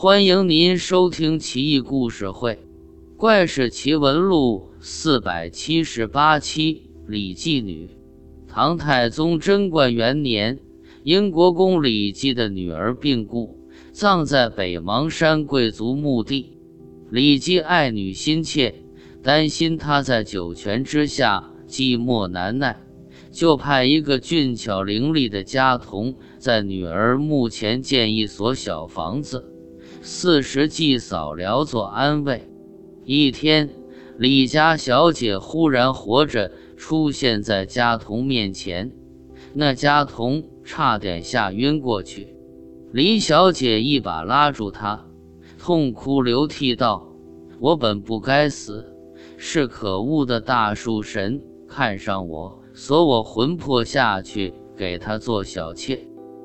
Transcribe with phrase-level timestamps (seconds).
[0.00, 2.52] 欢迎您收听《奇异故事会·
[3.16, 6.88] 怪事奇闻录》四百七十八期。
[7.08, 7.90] 李继女，
[8.46, 10.60] 唐太宗贞观元年，
[11.02, 13.58] 英国公李继的女儿病故，
[13.90, 16.56] 葬在北邙山贵族墓地。
[17.10, 18.72] 李继爱女心切，
[19.20, 22.80] 担心她在九泉之下寂寞难耐。
[23.32, 29.44] 就派一个俊俏伶俐的家童在女儿墓前建一所小房子，
[30.00, 32.48] 四时祭扫，聊作安慰。
[33.04, 33.68] 一天，
[34.16, 38.92] 李家小姐忽然活着出现在家童面前，
[39.54, 42.34] 那家童差点吓晕过去。
[42.92, 45.06] 李小姐一把拉住他，
[45.58, 47.06] 痛哭流涕道
[47.60, 48.84] ：“我本不该死，
[49.36, 55.98] 是可恶的大树神看上我。”锁我魂魄下去，给他做小妾。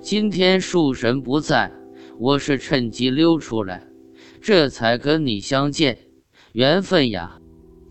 [0.00, 1.70] 今天树神不在，
[2.18, 3.88] 我是趁机溜出来，
[4.40, 5.98] 这才跟你相见。
[6.52, 7.40] 缘分呀！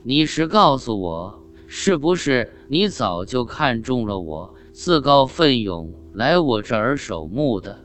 [0.03, 7.83] 你是告诉我，是不是你早就看中了我，自告奋勇来我这儿守墓的？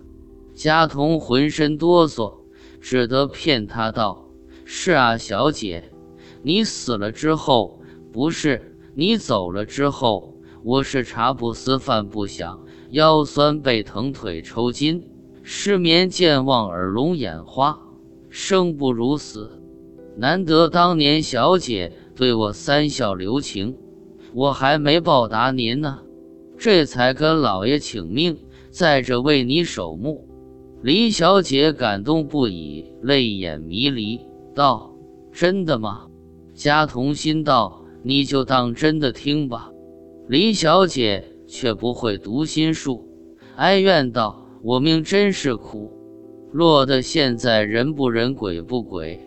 [0.55, 2.33] 家童浑身哆嗦，
[2.81, 4.29] 只得骗他道
[4.65, 5.91] ：“是啊，小姐，
[6.43, 7.81] 你死了之后，
[8.13, 15.09] 不是你走了之后。”我是茶不思饭不想，腰酸背疼腿抽筋，
[15.51, 17.81] 失眠健忘耳聋眼花，
[18.29, 19.63] 生不如死。
[20.15, 23.75] 难得当年小姐对我三笑留情，
[24.35, 26.01] 我还没报答您呢，
[26.59, 28.37] 这才跟老爷请命，
[28.71, 30.29] 在这为你守墓。
[30.83, 34.21] 李小姐感动不已，泪眼迷离，
[34.55, 34.93] 道
[35.33, 36.09] ：“真的吗？”
[36.53, 39.71] 家童心道：“你就当真的听吧。”
[40.29, 43.09] 李小姐却不会读心术，
[43.57, 45.93] 哀怨道：“我命真是苦，
[46.53, 49.21] 落得现在人不人鬼不鬼，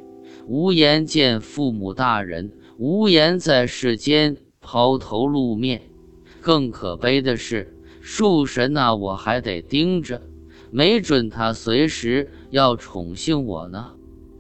[0.48, 5.82] 无颜见父母大人，无颜在世间抛头露面。
[6.42, 10.22] 更可悲的是，树神呐，我还得盯着，
[10.70, 13.94] 没准他随时要宠幸我呢，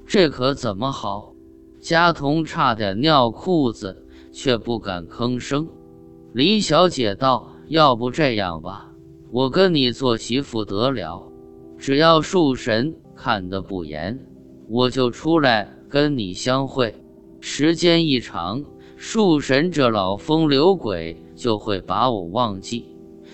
[0.06, 1.34] 这可怎么好？”
[1.80, 5.68] 家童差点尿裤子，却不敢吭声。
[6.34, 8.91] 李小姐道：“要不这样吧，
[9.31, 11.25] 我跟你做媳妇得了。
[11.78, 14.19] 只要树神看得不严，
[14.68, 16.94] 我就出来跟你相会。
[17.40, 18.64] 时间一长，
[18.96, 22.86] 树神这老风流鬼就会把我忘记，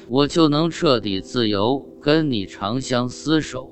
[0.07, 3.69] 我就能彻底自由，跟你长相厮守。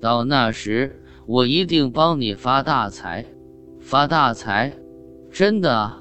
[0.00, 3.26] 到那时，我一定帮你发大财，
[3.80, 4.72] 发大财！
[5.30, 6.00] 真的啊！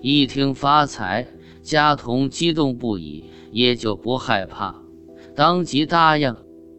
[0.00, 1.26] 一听发财。”
[1.62, 3.22] 家童激动不已，
[3.52, 4.79] 也就不害怕，
[5.34, 6.34] 当即答应。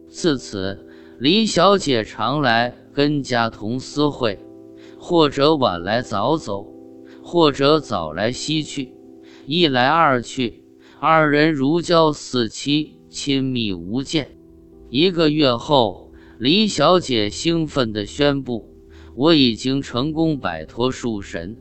[0.08, 0.86] 自此，
[1.18, 4.38] 李小姐常来跟家童私会，
[4.98, 6.66] 或者晚来早走，
[7.22, 8.94] 或者早来西去，
[9.46, 10.64] 一来二去，
[11.00, 14.36] 二人如胶似漆，亲密无间。
[14.90, 18.74] 一个月后，李小姐兴奋地宣布
[19.16, 21.56] ：“我已经成功摆脱树神，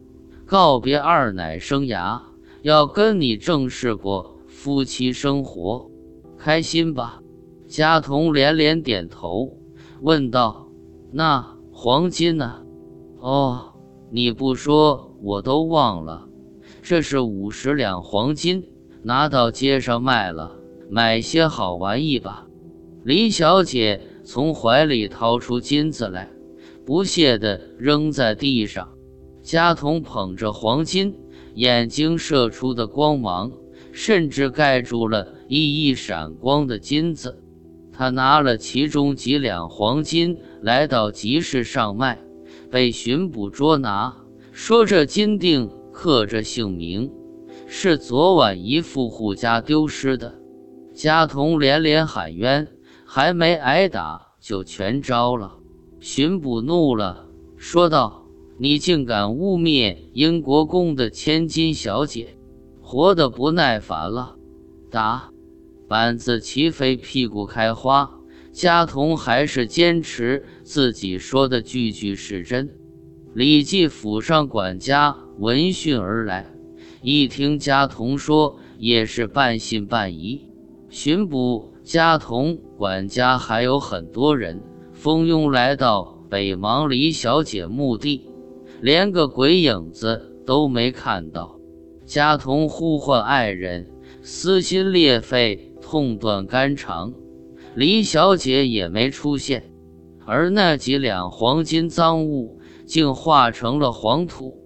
[0.46, 2.20] 告别二奶生涯。”
[2.64, 5.90] 要跟你正式过夫妻生活，
[6.44, 7.22] 开心吧？
[7.68, 9.60] 家童连连点头，
[10.02, 10.70] 问道
[11.14, 12.64] ：“那黄金呢？”
[13.22, 13.74] 哦，
[14.10, 16.28] 你不说我都忘了。
[16.82, 18.64] 这是五十两黄金，
[19.04, 20.56] 拿到街上卖了，
[20.90, 22.48] 买些好玩意吧。
[23.04, 26.28] 李小姐从怀里掏出金子来，
[26.88, 28.90] 不屑地扔在地上。
[29.44, 31.16] 家童捧着黄金。
[31.54, 33.52] 眼睛射出的光芒，
[33.92, 37.44] 甚至盖住了熠熠闪光的金子。
[37.92, 42.20] 他拿了其中几两黄金，来到集市上卖，
[42.70, 44.16] 被巡捕捉拿，
[44.54, 47.12] 说这金锭刻着姓名，
[47.68, 50.36] 是昨晚一富户家丢失的。
[50.94, 52.70] 家童连连喊冤，
[53.06, 55.58] 还没挨打就全招了。
[56.00, 57.28] 巡捕怒了，
[57.58, 58.20] 说道。
[58.58, 62.38] 你竟敢污蔑英国公的千金小姐，
[62.80, 64.36] 活得不耐烦了！
[64.92, 65.32] 打
[65.92, 68.10] 板子齐飞，屁股开花。
[68.54, 72.70] 家童还是坚持自己说的句句是真。
[73.34, 76.46] 李记府上管家闻讯而来，
[77.02, 80.50] 一听家童说，也是半信半疑。
[80.90, 84.62] 巡捕家童管家还有很多人
[84.94, 88.30] 蜂拥来到北邙李小姐墓地。
[88.80, 91.60] 连个鬼影子都没看到，
[92.06, 93.86] 家童呼唤爱人，
[94.22, 97.14] 撕心裂肺，痛断肝肠。
[97.76, 99.74] 李小姐也没出现。
[100.26, 104.58] 而那几两黄金赃物竟化成了黄土。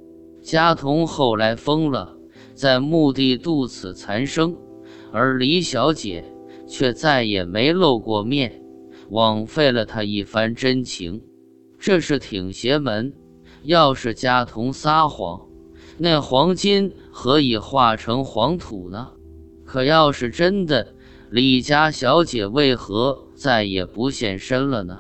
[0.44, 2.16] 家童后来疯了，
[2.54, 4.56] 在墓地度此残生，
[5.12, 6.24] 而李小姐
[6.68, 8.62] 却再也没露过面，
[9.10, 11.24] 枉费了他一番真情。
[11.80, 13.12] 这是挺邪门。
[13.64, 15.42] 要是家童撒谎，
[15.98, 19.14] 那黄金何以化成黄土呢？
[19.64, 20.94] 可要是真的，
[21.36, 25.00] 李家小姐为何再也不现身了呢？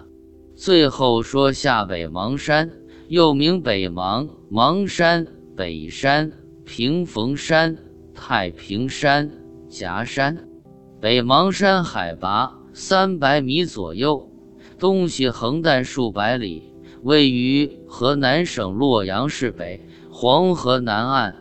[0.53, 2.69] 最后说下北邙山，
[3.07, 6.33] 又名北邙、邙山、北山、
[6.65, 7.77] 平逢山、
[8.13, 9.31] 太平山、
[9.69, 10.49] 夹山。
[10.99, 14.29] 北邙山海拔三百米左右，
[14.77, 16.63] 东西横亘数百里。
[17.03, 19.79] 位于河南省洛阳市北
[20.09, 21.33] 黄河南岸，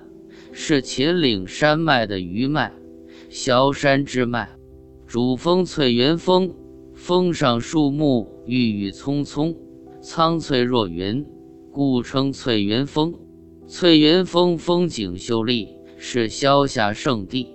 [0.52, 2.72] 是秦岭山脉的余脉，
[3.28, 4.48] 萧山之脉。
[5.14, 6.52] 主峰翠云峰，
[6.92, 9.54] 峰上树木郁郁葱葱，
[10.02, 11.24] 苍翠若云，
[11.70, 13.14] 故称翠云峰。
[13.68, 15.68] 翠云峰风景秀丽，
[15.98, 17.54] 是萧夏圣地。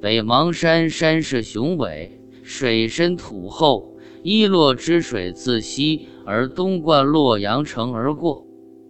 [0.00, 6.08] 北邙山山势雄伟，水深土厚，伊洛之水自西。
[6.24, 8.46] 而东贯洛阳城而过，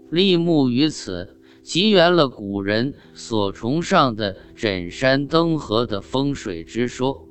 [0.09, 7.29] 立木于此，集圆了古人所崇尚的枕山登河的风水之说。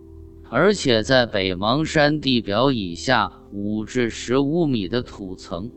[0.56, 5.72] 而且在北邙山地表以下五至十五米的土层，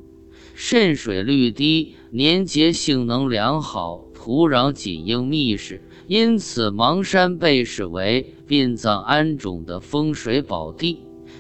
[0.55, 10.99] 渗水率低，粘结性能良好，土壤紧硬密实，因此邙山被视为殡葬安种的风水宝地。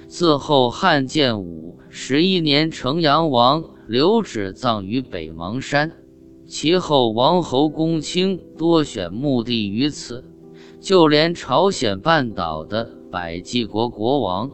[0.08, 5.92] 自后汉建武十一年，成阳王刘祉葬于北邙山，
[6.46, 10.24] 其后王侯公卿多选墓地于此，
[10.80, 14.50] 就连朝鲜半岛的百济国国王，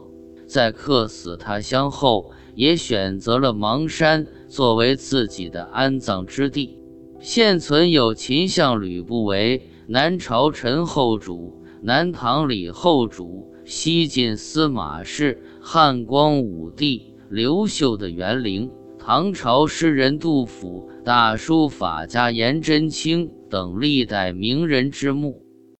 [0.47, 6.79] 在客死他乡后，也选择了邙山作为自己的安葬之地。
[7.19, 13.51] 现存有秦相吕不韦、南朝陈后主、南唐李后主。
[13.65, 25.42] 西晋司马氏、汉光武帝刘秀的园陵，唐朝诗人杜甫、大书法家颜真卿等历代名人之墓。